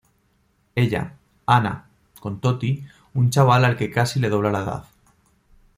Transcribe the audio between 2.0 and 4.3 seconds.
con Toti, un chaval al que casi le